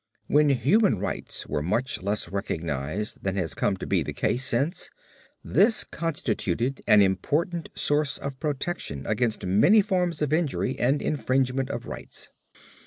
When 0.25 0.49
human 0.49 0.97
rights 0.97 1.45
were 1.45 1.61
much 1.61 2.01
less 2.01 2.27
recognized 2.27 3.21
than 3.23 3.35
has 3.35 3.53
come 3.53 3.77
to 3.77 3.85
be 3.85 4.01
the 4.01 4.13
case 4.13 4.43
since, 4.43 4.89
this 5.43 5.83
constituted 5.83 6.81
an 6.87 7.03
important 7.03 7.69
source 7.75 8.17
of 8.17 8.39
protection 8.39 9.05
against 9.05 9.45
many 9.45 9.83
forms 9.83 10.23
of 10.23 10.33
injury 10.33 10.75
and 10.79 11.03
infringement 11.03 11.69
of 11.69 11.85
rights. 11.85 12.29